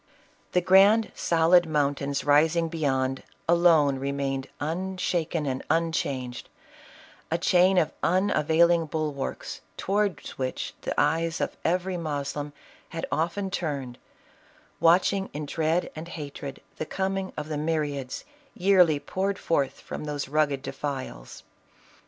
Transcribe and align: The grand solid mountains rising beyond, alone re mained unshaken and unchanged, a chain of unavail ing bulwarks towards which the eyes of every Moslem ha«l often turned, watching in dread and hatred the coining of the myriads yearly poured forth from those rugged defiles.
The 0.53 0.61
grand 0.61 1.11
solid 1.13 1.67
mountains 1.67 2.23
rising 2.23 2.69
beyond, 2.69 3.21
alone 3.47 3.99
re 3.99 4.11
mained 4.11 4.47
unshaken 4.59 5.45
and 5.45 5.61
unchanged, 5.69 6.49
a 7.29 7.37
chain 7.37 7.77
of 7.77 7.93
unavail 8.01 8.71
ing 8.73 8.85
bulwarks 8.87 9.61
towards 9.77 10.39
which 10.39 10.73
the 10.81 10.95
eyes 10.99 11.39
of 11.39 11.55
every 11.63 11.97
Moslem 11.97 12.51
ha«l 12.91 13.03
often 13.11 13.51
turned, 13.51 13.99
watching 14.79 15.29
in 15.33 15.45
dread 15.45 15.91
and 15.95 16.07
hatred 16.07 16.61
the 16.77 16.85
coining 16.87 17.31
of 17.37 17.47
the 17.47 17.55
myriads 17.57 18.25
yearly 18.55 18.99
poured 18.99 19.37
forth 19.37 19.81
from 19.81 20.05
those 20.05 20.27
rugged 20.27 20.63
defiles. 20.63 21.43